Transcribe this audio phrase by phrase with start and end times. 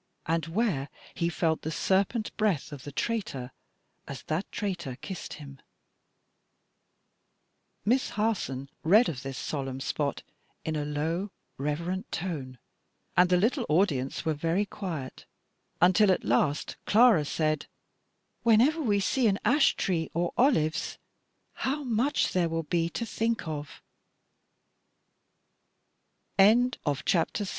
[0.25, 3.51] and where he felt the serpent breath of the traitor
[4.07, 5.59] as that traitor kissed him.'"
[7.85, 10.23] Miss Harson read of this solemn spot
[10.65, 11.29] in a low,
[11.59, 12.57] reverent tone;
[13.15, 15.27] and the little audience were very quiet,
[15.79, 17.67] until at last Clara said,
[18.41, 20.97] "Whenever we see an ash tree or olives,
[21.53, 22.89] how much there will b